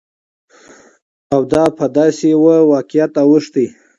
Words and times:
او 1.33 1.41
دا 1.51 1.63
په 1.77 1.85
داسې 1.97 2.25
يوه 2.35 2.55
واقعيت 2.71 3.13
اوښتى، 3.23 3.65